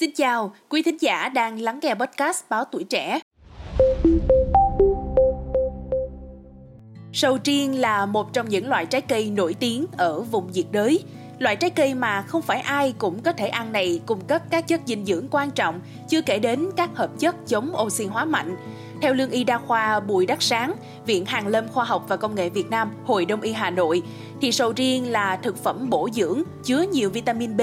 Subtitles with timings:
[0.00, 3.20] Xin chào, quý thính giả đang lắng nghe podcast Báo Tuổi Trẻ.
[7.12, 11.04] Sầu riêng là một trong những loại trái cây nổi tiếng ở vùng nhiệt đới.
[11.38, 14.68] Loại trái cây mà không phải ai cũng có thể ăn này cung cấp các
[14.68, 18.56] chất dinh dưỡng quan trọng, chưa kể đến các hợp chất chống oxy hóa mạnh.
[19.02, 20.72] Theo lương y đa khoa Bùi Đắc Sáng,
[21.06, 24.02] Viện Hàn Lâm Khoa học và Công nghệ Việt Nam, Hội Đông y Hà Nội,
[24.40, 27.60] thì sầu riêng là thực phẩm bổ dưỡng chứa nhiều vitamin B,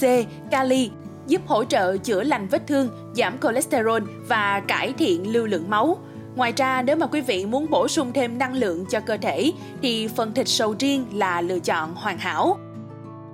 [0.00, 0.04] C,
[0.50, 0.90] kali,
[1.26, 5.98] giúp hỗ trợ chữa lành vết thương, giảm cholesterol và cải thiện lưu lượng máu.
[6.36, 9.52] Ngoài ra, nếu mà quý vị muốn bổ sung thêm năng lượng cho cơ thể
[9.82, 12.58] thì phần thịt sầu riêng là lựa chọn hoàn hảo.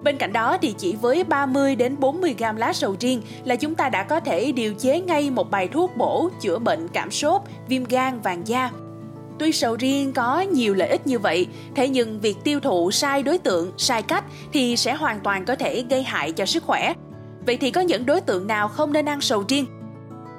[0.02, 3.74] Bên cạnh đó thì chỉ với 30 đến 40 gram lá sầu riêng là chúng
[3.74, 7.40] ta đã có thể điều chế ngay một bài thuốc bổ chữa bệnh cảm sốt,
[7.68, 8.70] viêm gan, vàng da.
[9.38, 13.22] Tuy sầu riêng có nhiều lợi ích như vậy, thế nhưng việc tiêu thụ sai
[13.22, 16.94] đối tượng, sai cách thì sẽ hoàn toàn có thể gây hại cho sức khỏe.
[17.46, 19.66] Vậy thì có những đối tượng nào không nên ăn sầu riêng?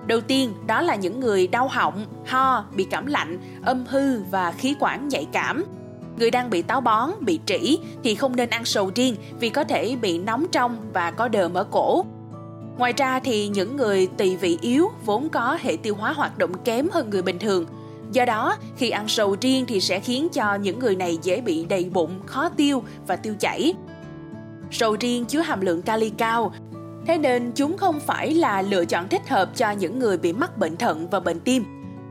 [0.08, 4.52] Đầu tiên, đó là những người đau họng, ho, bị cảm lạnh, âm hư và
[4.52, 5.64] khí quản nhạy cảm.
[6.18, 9.64] Người đang bị táo bón, bị trĩ thì không nên ăn sầu riêng vì có
[9.64, 12.06] thể bị nóng trong và có đờm ở cổ.
[12.78, 16.52] Ngoài ra thì những người tỳ vị yếu vốn có hệ tiêu hóa hoạt động
[16.64, 17.66] kém hơn người bình thường.
[18.12, 21.66] Do đó, khi ăn sầu riêng thì sẽ khiến cho những người này dễ bị
[21.66, 23.74] đầy bụng, khó tiêu và tiêu chảy.
[24.72, 26.54] Sầu riêng chứa hàm lượng kali cao,
[27.08, 30.58] Thế nên chúng không phải là lựa chọn thích hợp cho những người bị mắc
[30.58, 31.66] bệnh thận và bệnh tim.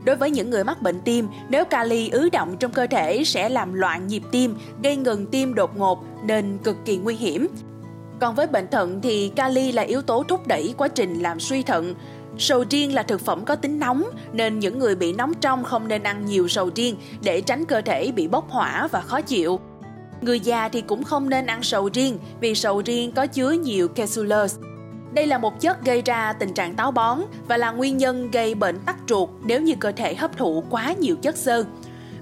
[0.05, 3.49] Đối với những người mắc bệnh tim, nếu kali ứ động trong cơ thể sẽ
[3.49, 7.47] làm loạn nhịp tim, gây ngừng tim đột ngột nên cực kỳ nguy hiểm.
[8.19, 11.63] Còn với bệnh thận thì kali là yếu tố thúc đẩy quá trình làm suy
[11.63, 11.95] thận.
[12.37, 15.87] Sầu riêng là thực phẩm có tính nóng nên những người bị nóng trong không
[15.87, 19.59] nên ăn nhiều sầu riêng để tránh cơ thể bị bốc hỏa và khó chịu.
[20.21, 23.87] Người già thì cũng không nên ăn sầu riêng vì sầu riêng có chứa nhiều
[23.87, 24.57] casulose,
[25.13, 28.55] đây là một chất gây ra tình trạng táo bón và là nguyên nhân gây
[28.55, 31.63] bệnh tắc ruột nếu như cơ thể hấp thụ quá nhiều chất xơ.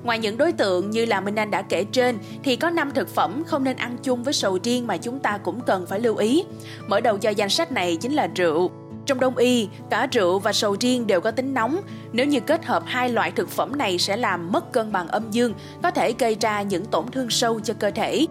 [0.03, 3.09] Ngoài những đối tượng như là Minh Anh đã kể trên thì có 5 thực
[3.09, 6.15] phẩm không nên ăn chung với sầu riêng mà chúng ta cũng cần phải lưu
[6.15, 6.43] ý.
[6.87, 8.71] Mở đầu cho danh sách này chính là rượu.
[9.05, 11.81] Trong đông y, cả rượu và sầu riêng đều có tính nóng.
[12.11, 15.31] Nếu như kết hợp hai loại thực phẩm này sẽ làm mất cân bằng âm
[15.31, 18.25] dương, có thể gây ra những tổn thương sâu cho cơ thể.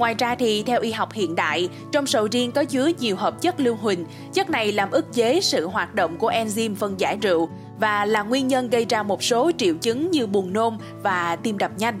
[0.00, 3.42] Ngoài ra thì theo y học hiện đại, trong sầu riêng có chứa nhiều hợp
[3.42, 4.04] chất lưu huỳnh.
[4.32, 7.48] Chất này làm ức chế sự hoạt động của enzyme phân giải rượu
[7.80, 11.58] và là nguyên nhân gây ra một số triệu chứng như buồn nôn và tim
[11.58, 11.98] đập nhanh.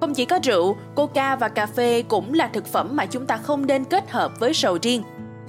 [0.00, 3.36] Không chỉ có rượu, coca và cà phê cũng là thực phẩm mà chúng ta
[3.36, 5.02] không nên kết hợp với sầu riêng.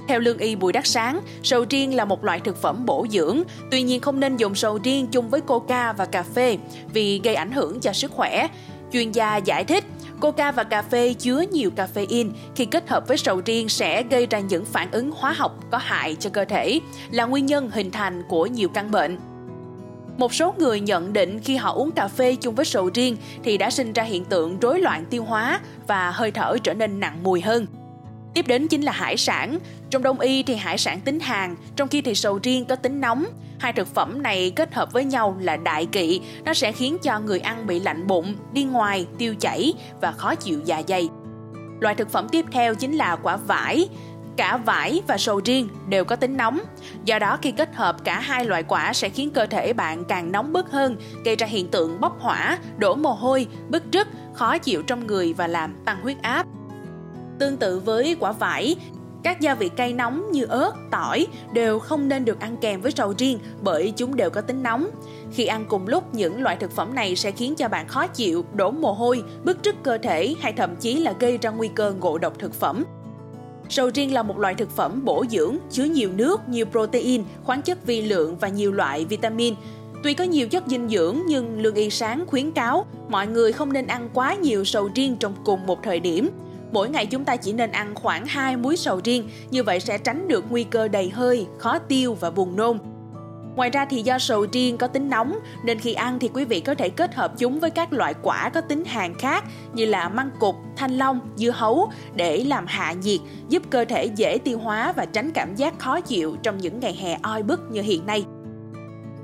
[0.08, 3.44] Theo lương y Bùi Đắc Sáng, sầu riêng là một loại thực phẩm bổ dưỡng,
[3.72, 6.58] tuy nhiên không nên dùng sầu riêng chung với coca và cà phê
[6.94, 8.48] vì gây ảnh hưởng cho sức khỏe.
[8.94, 9.84] Chuyên gia giải thích,
[10.22, 14.26] Coca và cà phê chứa nhiều caffeine khi kết hợp với sầu riêng sẽ gây
[14.26, 16.80] ra những phản ứng hóa học có hại cho cơ thể,
[17.12, 19.18] là nguyên nhân hình thành của nhiều căn bệnh.
[20.18, 23.58] Một số người nhận định khi họ uống cà phê chung với sầu riêng thì
[23.58, 27.20] đã sinh ra hiện tượng rối loạn tiêu hóa và hơi thở trở nên nặng
[27.24, 27.66] mùi hơn.
[28.34, 29.60] Tiếp đến chính là hải sản.
[29.90, 33.02] Trong đông y thì hải sản tính hàn, trong khi thì sầu riêng có tính
[33.02, 33.26] nóng.
[33.60, 37.20] Hai thực phẩm này kết hợp với nhau là đại kỵ, nó sẽ khiến cho
[37.20, 41.10] người ăn bị lạnh bụng, đi ngoài, tiêu chảy và khó chịu dạ dày.
[41.80, 43.90] Loại thực phẩm tiếp theo chính là quả vải.
[44.38, 46.60] Cả vải và sầu riêng đều có tính nóng.
[47.06, 50.32] Do đó khi kết hợp cả hai loại quả sẽ khiến cơ thể bạn càng
[50.32, 50.96] nóng bức hơn,
[51.26, 55.34] gây ra hiện tượng bốc hỏa, đổ mồ hôi, bức rứt, khó chịu trong người
[55.34, 56.46] và làm tăng huyết áp.
[57.40, 58.76] Tương tự với quả vải,
[59.24, 62.92] các gia vị cay nóng như ớt, tỏi đều không nên được ăn kèm với
[62.92, 64.90] sầu riêng bởi chúng đều có tính nóng.
[65.32, 68.46] Khi ăn cùng lúc, những loại thực phẩm này sẽ khiến cho bạn khó chịu,
[68.54, 71.94] đổ mồ hôi, bức rứt cơ thể hay thậm chí là gây ra nguy cơ
[72.00, 72.86] ngộ độc thực phẩm.
[73.70, 77.62] Sầu riêng là một loại thực phẩm bổ dưỡng, chứa nhiều nước, nhiều protein, khoáng
[77.62, 79.56] chất vi lượng và nhiều loại vitamin.
[80.04, 83.74] Tuy có nhiều chất dinh dưỡng nhưng lương y sáng khuyến cáo mọi người không
[83.74, 86.30] nên ăn quá nhiều sầu riêng trong cùng một thời điểm–
[86.72, 89.98] Mỗi ngày chúng ta chỉ nên ăn khoảng 2 muối sầu riêng, như vậy sẽ
[89.98, 92.78] tránh được nguy cơ đầy hơi, khó tiêu và buồn nôn.
[93.56, 96.60] Ngoài ra thì do sầu riêng có tính nóng nên khi ăn thì quý vị
[96.60, 99.44] có thể kết hợp chúng với các loại quả có tính hàn khác
[99.74, 103.20] như là măng cụt, thanh long, dưa hấu để làm hạ nhiệt,
[103.50, 106.94] giúp cơ thể dễ tiêu hóa và tránh cảm giác khó chịu trong những ngày
[106.94, 108.26] hè oi bức như hiện nay.